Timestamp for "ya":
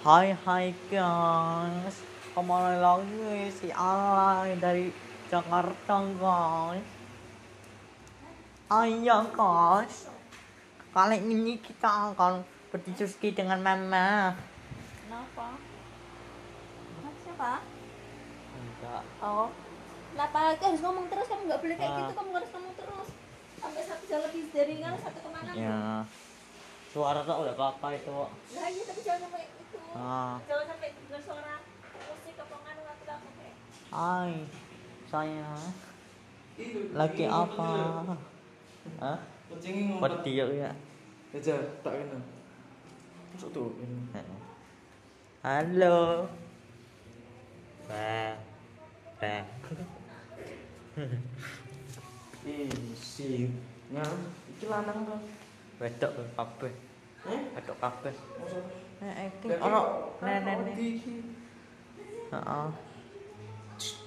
25.52-25.80, 40.38-40.70